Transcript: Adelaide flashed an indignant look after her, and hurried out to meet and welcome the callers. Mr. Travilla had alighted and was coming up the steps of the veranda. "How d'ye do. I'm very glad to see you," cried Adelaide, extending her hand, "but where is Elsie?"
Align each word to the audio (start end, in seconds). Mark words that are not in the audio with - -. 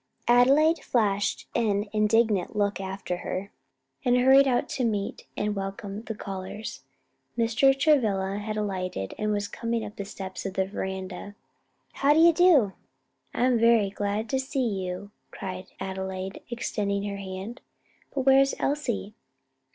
Adelaide 0.27 0.79
flashed 0.79 1.45
an 1.53 1.87
indignant 1.93 2.55
look 2.55 2.79
after 2.81 3.17
her, 3.17 3.51
and 4.03 4.17
hurried 4.17 4.47
out 4.47 4.67
to 4.67 4.83
meet 4.83 5.27
and 5.37 5.55
welcome 5.55 6.01
the 6.05 6.15
callers. 6.15 6.81
Mr. 7.37 7.77
Travilla 7.77 8.39
had 8.39 8.57
alighted 8.57 9.13
and 9.19 9.31
was 9.31 9.47
coming 9.47 9.85
up 9.85 9.97
the 9.97 10.03
steps 10.03 10.43
of 10.43 10.55
the 10.55 10.65
veranda. 10.65 11.35
"How 11.93 12.15
d'ye 12.15 12.31
do. 12.31 12.73
I'm 13.35 13.59
very 13.59 13.91
glad 13.91 14.27
to 14.29 14.39
see 14.39 14.67
you," 14.83 15.11
cried 15.29 15.67
Adelaide, 15.79 16.41
extending 16.49 17.03
her 17.03 17.17
hand, 17.17 17.61
"but 18.11 18.21
where 18.21 18.39
is 18.39 18.55
Elsie?" 18.57 19.13